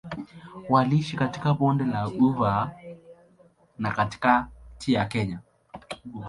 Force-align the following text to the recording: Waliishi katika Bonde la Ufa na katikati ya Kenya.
Waliishi 0.69 1.17
katika 1.17 1.53
Bonde 1.53 1.83
la 1.85 2.07
Ufa 2.07 2.71
na 3.77 3.91
katikati 3.91 4.93
ya 4.93 5.05
Kenya. 5.05 5.39